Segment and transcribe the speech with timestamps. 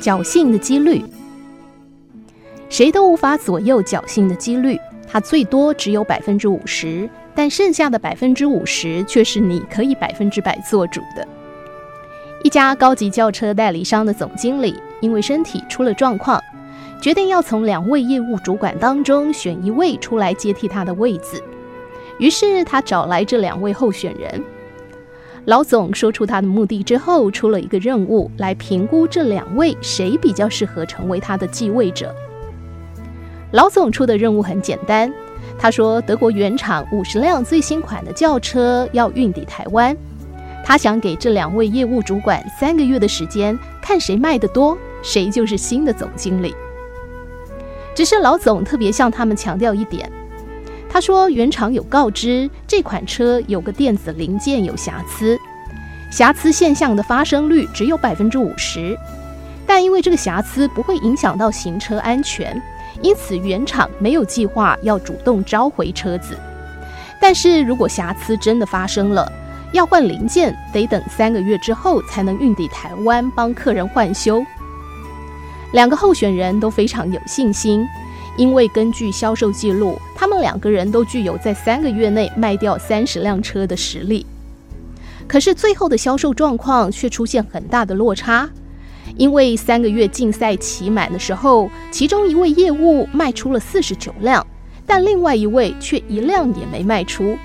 [0.00, 1.02] 侥幸的几率，
[2.68, 11.26] 谁都无法左右侥幸的几率，它最多只有百分之五十，但剩下的百分之五十却是你可以百分之百做主的。
[12.42, 16.40] 一家高级轿车代理商的总经理因为身体出了状况，
[17.00, 21.42] 决定要从两位业务主管当中选一位出来接替他的位子。
[22.18, 24.42] 于是他找来这两位候选人。
[25.46, 32.12] 老总说出他的目的之后，出了一个任务来评估这两位谁比较适合成为他的继位者。
[33.52, 35.12] 老总出的任务很简单，
[35.56, 39.96] 他说德国原厂五十辆最新款的轿车要运抵台湾，
[40.64, 46.52] 他想给这两位业务主管三个月的时间，看谁卖得多，谁就是新的总经理。
[47.94, 50.10] 只是老总特别向他们强调一点。
[50.96, 55.38] 他说：“原厂有告知这款车有个电子零件有瑕疵，
[56.10, 58.98] 瑕疵现象的发生率只有百分之五十，
[59.66, 62.58] 但因为这个瑕疵不会影响到行车安全，
[63.02, 66.34] 因此原厂没有计划要主动召回车子。
[67.20, 69.30] 但是如果瑕疵真的发生了，
[69.72, 74.42] 要换零件得等三个月之后才能运抵台湾帮客人换修。”
[75.74, 77.86] 两个候选人都非常有信心。
[78.38, 84.24] 因为根据销售记录，他们两个人都具有在三个月内卖掉三十辆车的实力。
[85.28, 88.48] 可是最后的销售状况却出现很大的落差，
[89.16, 94.44] 因为三个月竞赛期满的时候，其中一位业务卖出了四十九辆，
[94.86, 97.36] 但另外一位却一辆也没卖出。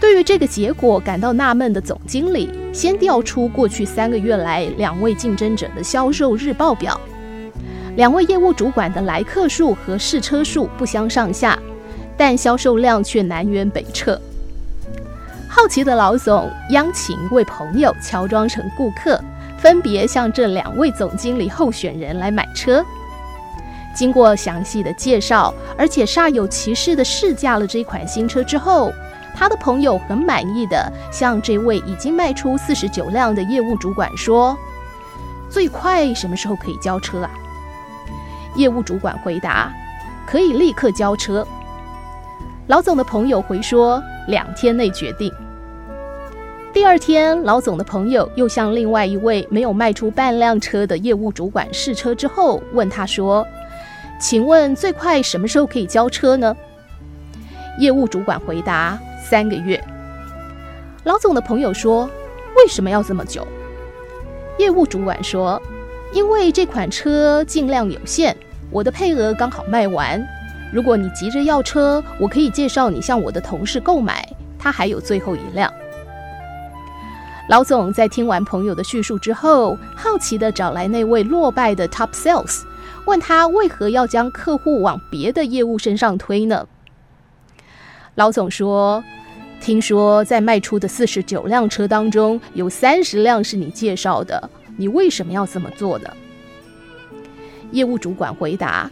[0.00, 7.00] 对于这个结果感到纳闷的总经理，先调出过去三个月来两位竞争者的销售日报表。
[7.96, 11.56] 两位业务主管的来客数和试车数不相上下，
[12.16, 14.20] 但销售量却南辕北辙。
[15.48, 19.20] 好奇的老总央请一位朋友乔装成顾客，
[19.56, 22.84] 分别向这两位总经理候选人来买车。
[23.94, 28.92] 经过详细的介绍，而且煞有其事的试驾了这款新车之后，
[29.36, 34.58] 他的朋友很满意的向这位已经卖出四十九辆的业务主管说
[35.48, 37.30] ：“最快什么时候可以交车啊？”
[38.56, 39.72] 业务主管回答
[40.26, 41.46] ：“可以立刻交车。”
[42.68, 45.32] 老总的朋友回说：“两天内决定。”
[46.72, 53.46] 第二天，老总的朋友又向另外一位没有卖出半辆车的业务主管试车之后，问他说
[54.18, 56.56] ：“请问最快什么时候可以交车呢？”
[57.78, 59.82] 业务主管回答：“三个月。”
[61.04, 62.08] 老总的朋友说
[62.56, 63.46] ：“为什么要这么久？”
[64.58, 65.60] 业务主管说
[66.14, 68.34] ：“因为这款车尽量有限。”
[68.70, 70.20] 我的配额刚好卖完，
[70.72, 74.26] 如果你急着要车，我可以介绍你向我的同事购买，
[74.58, 75.72] 他还有最后一辆。
[77.48, 82.62] 老总在听完朋友的叙述之后，好奇地找来那位落败的 Top Sales，
[83.04, 86.66] 问他为何要将客户往别的业务身上推呢？
[88.16, 89.04] 老总说
[89.60, 96.10] ：“听说在卖出的四十九辆车当中，有三十辆是你介绍的，你为什么要这么做呢？”
[97.72, 98.90] 业务主管回答：“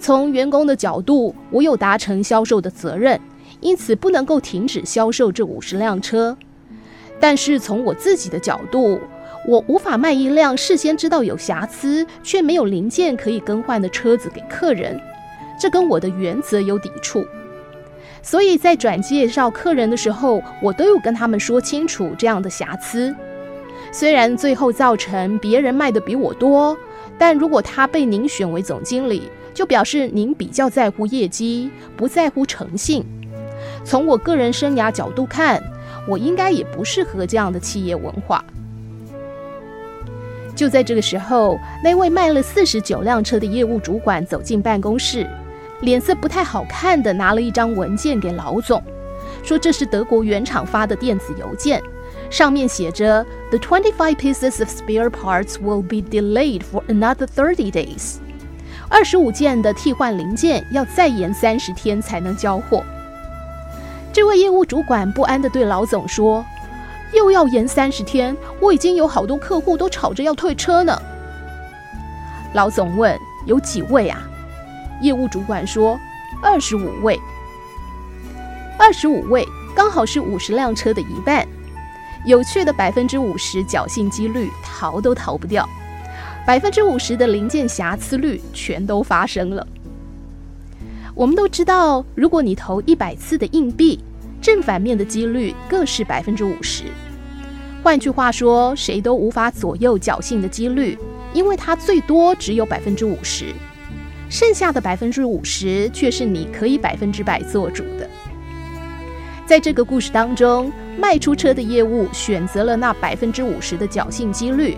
[0.00, 3.20] 从员工的角度，我有达成销售的责任，
[3.60, 6.36] 因此不能够停止销售这五十辆车。
[7.20, 9.00] 但是从我自己的角度，
[9.46, 14.98] 我无法卖一辆事先知道有瑕疵却没有零件可以更换的车子给客人，
[15.60, 17.24] 这跟我的原则有抵触。
[18.22, 23.14] 所以在转介绍客人的时候，我都有跟他们说清楚这样的瑕疵。
[23.92, 26.76] 虽然最后造成别人卖的比我多。”
[27.20, 33.04] 但如果他被您选为总经理，就表示您比较在乎业绩，不在乎诚信。
[33.82, 35.60] 从我个人生涯角度看，
[36.06, 38.44] 我应该也不适合这样的企业文化。
[40.54, 45.28] 就在这个时候，那位卖了四十九辆车的业务主管走进办公室，
[45.80, 48.80] 脸色不太好看的拿了一张文件给老总，
[49.42, 51.82] 说这是德国原厂发的电子邮件。
[52.30, 58.16] 上面写着：“The twenty-five pieces of spare parts will be delayed for another thirty days。”
[58.90, 62.82] 二十五件的替换零件要再延三十天才能交货。
[64.12, 66.44] 这位业务主管不安地对老总说
[67.14, 71.00] ：“又要延三十天，我已经有好多客户都吵着要退车呢。”
[72.52, 74.22] 老总问：“有几位啊？”
[75.00, 75.98] 业务主管说
[76.42, 77.18] ：“二十五位。”
[78.78, 81.47] 二十五位刚好是五十辆车的一半。
[82.24, 85.68] 有趣的百分之五十侥幸几率，逃都逃不掉。
[86.46, 89.66] 百分之五十的零件瑕疵率，全都发生了。
[91.14, 94.00] 我们都知道，如果你投一百次的硬币，
[94.40, 96.84] 正反面的几率各是百分之五十。
[97.82, 100.98] 换句话说，谁都无法左右侥幸的几率，
[101.32, 103.46] 因为它最多只有百分之五十，
[104.28, 108.08] 剩下的百分之五十却是你可以百分之百做主的。
[109.48, 114.76] 在这个故事当中，卖出车的业务选择了那百分之五十的侥幸几率，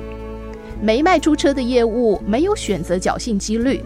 [0.80, 3.82] 没卖出车的业务没有选择侥幸几率。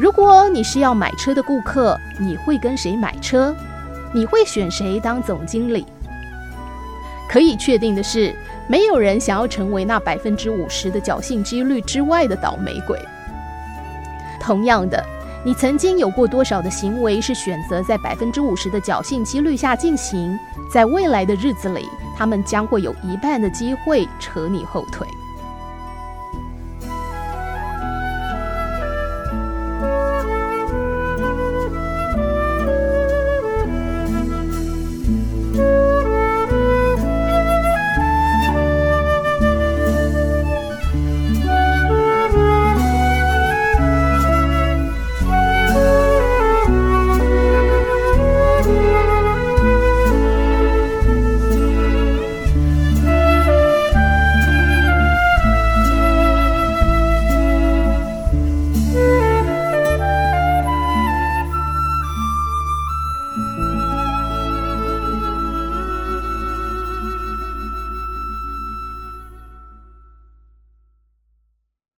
[0.00, 3.54] 如果你是要买车的顾客，你会跟谁买车？
[4.14, 5.84] 你会选谁当总经理？
[7.28, 8.34] 可以确定的是，
[8.66, 12.98] 没有人想要成为那百分之五十的侥幸几率之外的倒霉鬼。
[14.40, 15.04] 同样的，
[15.46, 20.38] 你曾经有过多少的行为是选择在百分之五十的侥幸几率下进行？
[20.72, 21.86] 在未来的日子里，
[22.16, 25.06] 他们将会有一半的机会扯你后腿。